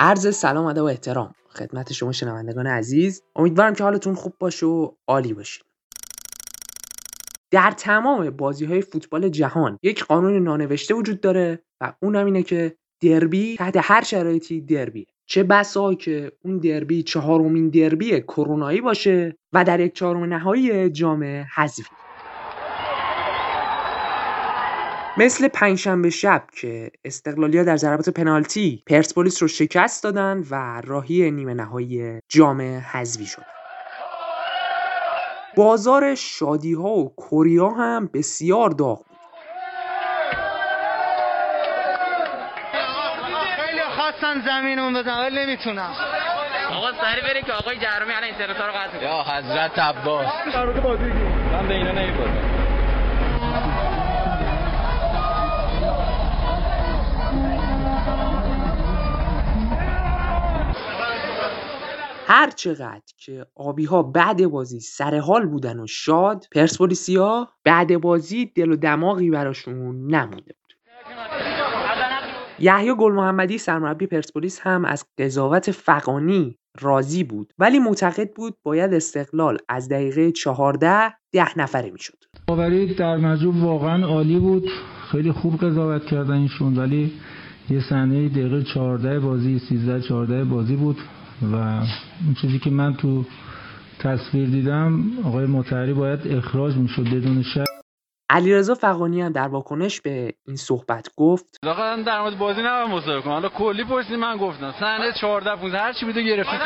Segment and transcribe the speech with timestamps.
[0.00, 1.34] عرض سلام ادب و احترام.
[1.50, 3.22] خدمت شما شنوندگان عزیز.
[3.36, 5.64] امیدوارم که حالتون خوب باشه و عالی باشین.
[7.50, 12.42] در تمام بازی های فوتبال جهان یک قانون نانوشته وجود داره و اون هم اینه
[12.42, 15.06] که دربی تحت هر شرایطی دربیه.
[15.26, 21.24] چه بسا که اون دربی چهارمین دربی کرونایی باشه و در یک چهارم نهایی جام
[21.54, 22.07] حذفی.
[25.18, 31.54] مثل پنجشنبه شب که استقلالیا در ضربات پنالتی پرسپولیس رو شکست دادن و راهی نیمه
[31.54, 33.44] نهایی جام حذفی شدن
[35.56, 39.16] بازار شادی ها و کوریا هم بسیار داغ بود.
[43.56, 45.92] خیلی خواستن زمینمون بزن ولی نمی‌تونم
[46.70, 49.08] آقا سری بریم که آقای جرمی الان اینترنت رو قطع می‌کنه.
[49.08, 50.26] یا حضرت عباس.
[51.52, 52.57] من به اینا نمی‌پرسم
[62.30, 68.46] هر چقدر که آبی ها بعد بازی سر حال بودن و شاد پرسپولیسیا بعد بازی
[68.46, 69.74] دل و دماغی براشون
[70.06, 70.74] نمونده بود.
[72.58, 77.52] یحیی گل محمدی سرمربی پرسپولیس هم از قضاوت فقانی راضی بود.
[77.58, 82.18] ولی معتقد بود باید استقلال از دقیقه 14 ده نفره می‌شد.
[82.48, 84.68] داوری در مجموع واقعا عالی بود.
[85.12, 87.12] خیلی خوب قضاوت کردن ایشون ولی
[87.70, 90.96] یه صحنه دقیقه 14 بازی 13 14 بازی بود.
[91.42, 93.24] و اون چیزی که من تو
[93.98, 97.64] تصویر دیدم آقای مطهری باید اخراج می‌شد بدون شک.
[98.30, 101.56] علیرضا فقانی هم در واکنش به این صحبت گفت.
[101.66, 103.32] آقا در مورد بازی نباید مصاحبه کنم.
[103.32, 104.74] حالا کلی پرسید من گفتم.
[104.80, 106.60] صحنه 14 15 هر چی بوده گرفتید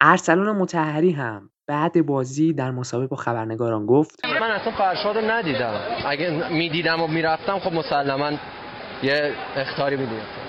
[0.00, 4.24] ارسلان مطهری هم بعد بازی در مسابقه با خبرنگاران گفت.
[4.24, 5.74] من اصلا فرشاد رو ندیدم.
[6.06, 8.30] اگه می‌دیدم و می‌رفتم خب مسلما
[9.02, 10.39] یه اختاری می‌دیدم.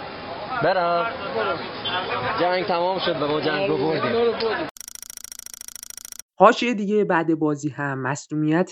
[0.63, 1.07] برم.
[2.39, 4.67] جنگ تمام شد به ما جنگ رو بردیم.
[6.39, 8.71] حاشیه دیگه بعد بازی هم مصدومیت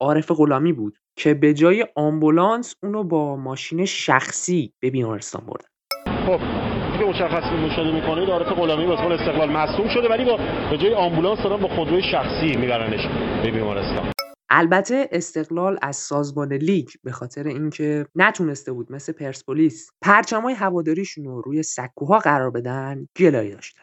[0.00, 5.66] عارف غلامی بود که به جای آمبولانس اونو با ماشین شخصی به بیمارستان بردن.
[6.26, 6.40] خب
[6.98, 10.38] که مشخص مشاهده می‌کنید عارف غلامی بازیکن استقلال مصدوم شده ولی با
[10.70, 13.08] به جای آمبولانس دارن با خودروی شخصی میبرنش
[13.42, 14.12] به بیمارستان.
[14.50, 21.40] البته استقلال از سازمان لیگ به خاطر اینکه نتونسته بود مثل پرسپولیس پرچمای هواداریشون رو
[21.40, 23.82] روی سکوها قرار بدن گلایه داشتن.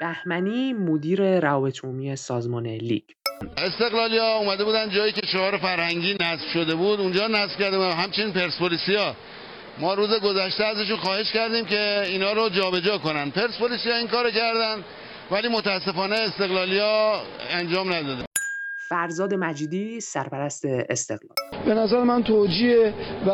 [0.00, 3.02] بهمنی مدیر روابط عمومی سازمان لیگ.
[3.56, 7.92] استقلالیا اومده بودن جایی که شعار فرهنگی نصب شده بود اونجا نصب کرده بودن.
[7.92, 9.16] همچنین پرسپولیسیا.
[9.78, 13.30] ما روز گذشته ازشون خواهش کردیم که اینا رو جابجا کنن.
[13.30, 14.84] پرسپولیسیا این کارو کردن
[15.30, 18.29] ولی متاسفانه استقلالیا انجام نداده.
[18.90, 21.36] فرزاد مجیدی سرپرست استقلال.
[21.64, 22.94] به نظر من توجیه
[23.26, 23.30] و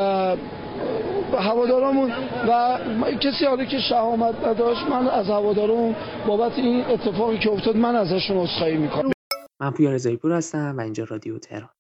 [1.33, 2.13] و هوادارامون
[2.49, 2.79] و
[3.21, 5.97] کسی حالا که شهامت نداشت من از هوادارامون
[6.27, 9.13] بابت این اتفاقی که افتاد من ازشون عذرخواهی می‌کنم.
[9.61, 11.76] من پویا رضایی پور هستم و اینجا رادیو تهران.